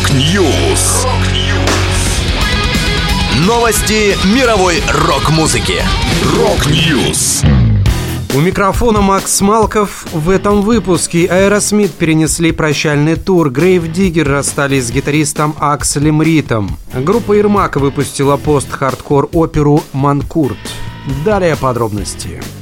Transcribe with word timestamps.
Rock 0.00 0.47
News. 0.47 1.06
Новости 3.46 4.16
мировой 4.34 4.82
рок-музыки. 5.06 5.82
Rock 6.38 6.84
News. 6.84 7.42
У 8.34 8.40
микрофона 8.40 9.02
Макс 9.02 9.42
Малков. 9.42 10.06
В 10.12 10.30
этом 10.30 10.62
выпуске 10.62 11.26
Аэросмит 11.26 11.92
перенесли 11.92 12.50
прощальный 12.50 13.16
тур. 13.16 13.50
Grave 13.50 13.92
Digger 13.92 14.26
расстались 14.26 14.86
с 14.86 14.90
гитаристом 14.90 15.54
Акселем 15.58 16.22
Ритом. 16.22 16.78
Группа 16.94 17.34
Ермак 17.34 17.76
выпустила 17.76 18.38
пост-хардкор 18.38 19.28
оперу 19.32 19.84
«Манкурт». 19.92 20.56
Далее 21.26 21.56
подробности. 21.56 22.40
Only, 22.40 22.59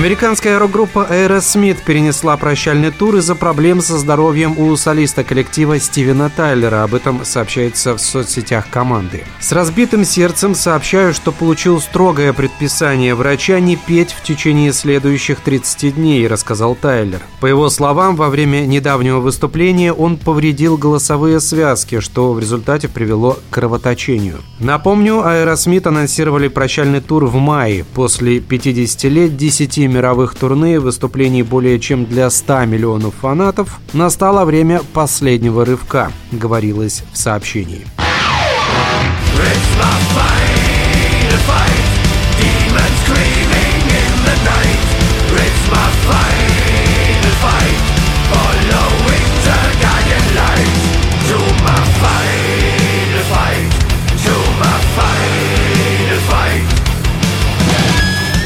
Американская 0.00 0.58
рок-группа 0.58 1.06
Aerosmith 1.10 1.84
перенесла 1.84 2.38
прощальный 2.38 2.90
тур 2.90 3.16
из-за 3.16 3.34
проблем 3.34 3.82
со 3.82 3.98
здоровьем 3.98 4.58
у 4.58 4.74
солиста 4.74 5.24
коллектива 5.24 5.78
Стивена 5.78 6.30
Тайлера. 6.30 6.84
Об 6.84 6.94
этом 6.94 7.22
сообщается 7.26 7.94
в 7.94 8.00
соцсетях 8.00 8.70
команды. 8.70 9.24
С 9.40 9.52
разбитым 9.52 10.06
сердцем 10.06 10.54
сообщаю, 10.54 11.12
что 11.12 11.32
получил 11.32 11.82
строгое 11.82 12.32
предписание 12.32 13.14
врача 13.14 13.60
не 13.60 13.76
петь 13.76 14.12
в 14.12 14.22
течение 14.22 14.72
следующих 14.72 15.40
30 15.40 15.94
дней, 15.96 16.26
рассказал 16.26 16.76
Тайлер. 16.76 17.20
По 17.38 17.44
его 17.44 17.68
словам, 17.68 18.16
во 18.16 18.30
время 18.30 18.60
недавнего 18.64 19.20
выступления 19.20 19.92
он 19.92 20.16
повредил 20.16 20.78
голосовые 20.78 21.40
связки, 21.40 22.00
что 22.00 22.32
в 22.32 22.38
результате 22.38 22.88
привело 22.88 23.34
к 23.50 23.54
кровоточению. 23.54 24.38
Напомню, 24.60 25.16
Aerosmith 25.16 25.86
анонсировали 25.86 26.48
прощальный 26.48 27.02
тур 27.02 27.26
в 27.26 27.36
мае. 27.36 27.84
После 27.84 28.40
50 28.40 29.04
лет 29.04 29.36
10 29.36 29.89
мировых 29.90 30.34
турне 30.34 30.76
и 30.76 30.78
выступлений 30.78 31.42
более 31.42 31.78
чем 31.78 32.06
для 32.06 32.30
100 32.30 32.64
миллионов 32.66 33.14
фанатов, 33.20 33.80
настало 33.92 34.44
время 34.44 34.80
последнего 34.92 35.64
рывка, 35.64 36.10
говорилось 36.32 37.02
в 37.12 37.18
сообщении. 37.18 37.84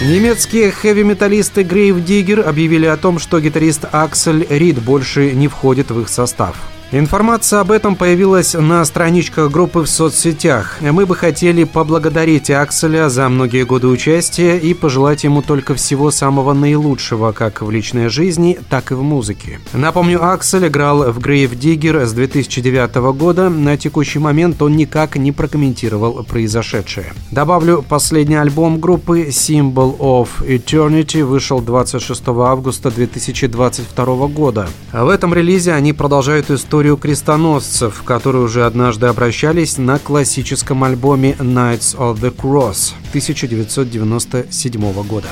Немецкие 0.05 0.70
хэви-металлисты 0.70 1.62
Grave 1.62 2.05
Digger 2.05 2.42
объявили 2.42 2.84
о 2.84 2.98
том, 2.98 3.19
что 3.19 3.41
гитарист 3.41 3.86
Аксель 3.91 4.46
Рид 4.50 4.83
больше 4.83 5.33
не 5.33 5.48
входит 5.48 5.91
в 5.91 5.98
их 5.98 6.11
состав. 6.11 6.73
Информация 6.92 7.60
об 7.60 7.72
этом 7.72 7.96
появилась 7.96 8.54
на 8.54 8.84
страничках 8.84 9.50
группы 9.50 9.80
в 9.80 9.88
соцсетях. 9.88 10.78
Мы 10.80 11.06
бы 11.06 11.16
хотели 11.16 11.64
поблагодарить 11.64 12.50
Акселя 12.50 13.08
за 13.08 13.28
многие 13.28 13.64
годы 13.64 13.88
участия 13.88 14.58
и 14.58 14.74
пожелать 14.74 15.24
ему 15.24 15.42
только 15.42 15.74
всего 15.74 16.10
самого 16.10 16.52
наилучшего, 16.52 17.32
как 17.32 17.62
в 17.62 17.70
личной 17.70 18.08
жизни, 18.08 18.58
так 18.68 18.92
и 18.92 18.94
в 18.94 19.02
музыке. 19.02 19.58
Напомню, 19.72 20.24
Аксель 20.24 20.68
играл 20.68 21.10
в 21.10 21.18
Grave 21.18 21.58
Digger 21.58 22.06
с 22.06 22.12
2009 22.12 22.94
года. 23.16 23.48
На 23.48 23.77
текущий 23.77 24.20
момент 24.20 24.62
он 24.62 24.77
никак 24.77 25.16
не 25.16 25.32
прокомментировал 25.32 26.22
произошедшее. 26.22 27.12
Добавлю, 27.33 27.84
последний 27.89 28.36
альбом 28.36 28.78
группы 28.78 29.28
Symbol 29.30 29.98
of 29.98 30.28
Eternity 30.42 31.24
вышел 31.24 31.61
26 31.61 32.23
августа 32.28 32.90
2022 32.90 34.27
года. 34.28 34.68
В 34.92 35.08
этом 35.08 35.34
релизе 35.34 35.73
они 35.73 35.92
продолжают 35.92 36.50
историю 36.50 36.73
историю 36.74 36.96
крестоносцев, 36.96 38.02
которые 38.02 38.42
уже 38.42 38.67
однажды 38.67 39.07
обращались 39.07 39.79
на 39.79 40.01
классическом 40.01 40.83
альбоме 40.83 41.36
Knights 41.39 41.96
of 41.96 42.17
the 42.17 42.35
Cross 42.35 42.95
1997 43.11 44.92
года. 45.05 45.29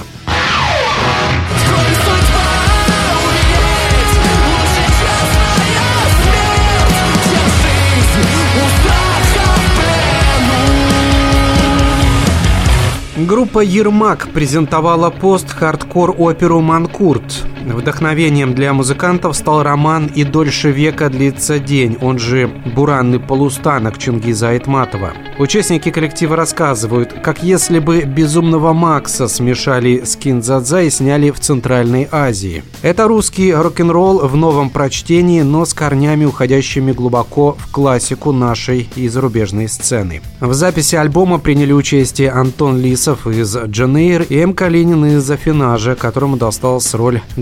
Группа 13.17 13.59
«Ермак» 13.59 14.29
презентовала 14.33 15.11
пост-хардкор 15.11 16.15
оперу 16.17 16.61
«Манкурт». 16.61 17.52
Вдохновением 17.65 18.55
для 18.55 18.73
музыкантов 18.73 19.37
стал 19.37 19.63
роман 19.63 20.07
«И 20.07 20.25
дольше 20.25 20.71
века 20.71 21.09
длится 21.09 21.59
день», 21.59 21.97
он 22.01 22.19
же 22.19 22.51
«Буранный 22.75 23.21
полустанок» 23.21 23.99
Чингиза 23.99 24.51
Айтматова. 24.51 25.13
Участники 25.39 25.91
коллектива 25.91 26.37
рассказывают, 26.37 27.13
как 27.23 27.43
если 27.43 27.79
бы 27.79 28.03
«Безумного 28.03 28.73
Макса» 28.73 29.29
смешали 29.29 30.03
с 30.05 30.17
Кинзадза 30.17 30.83
и 30.83 30.91
сняли 30.91 31.31
в 31.31 31.41
Центральной 31.41 32.09
Азии. 32.11 32.63
Это 32.83 33.09
русский 33.09 33.53
рок-н-ролл 33.53 34.27
в 34.27 34.37
новом 34.37 34.71
прочтении, 34.71 35.43
но 35.43 35.65
с 35.65 35.75
корнями, 35.75 36.25
уходящими 36.25 36.93
глубоко 36.93 37.57
в 37.59 37.71
классику 37.71 38.33
нашей 38.33 38.89
и 38.95 39.09
зарубежной 39.09 39.69
сцены. 39.69 40.21
В 40.41 40.53
записи 40.55 40.97
альбома 40.97 41.39
приняли 41.39 41.73
участие 41.73 42.31
Антон 42.31 42.81
Лисов 42.81 43.27
из 43.27 43.57
«Джанейр» 43.57 44.23
и 44.23 44.37
М. 44.39 44.55
Калинин 44.55 45.05
из 45.07 45.31
«Афинажа», 45.31 45.95
которому 45.95 46.37
досталась 46.37 46.93
роль 46.95 47.21